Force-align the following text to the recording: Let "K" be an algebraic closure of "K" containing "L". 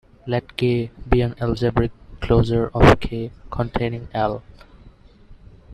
Let 0.25 0.57
"K" 0.57 0.89
be 1.07 1.21
an 1.21 1.35
algebraic 1.39 1.91
closure 2.21 2.71
of 2.73 2.99
"K" 2.99 3.29
containing 3.51 4.07
"L". 4.15 4.41